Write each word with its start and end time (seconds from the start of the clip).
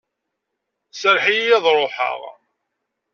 Serreḥ-iyi 0.93 1.53
ad 1.57 1.65
ruḥeɣ! 1.77 2.19